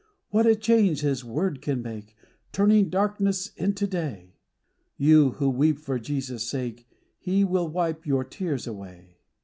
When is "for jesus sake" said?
5.77-6.87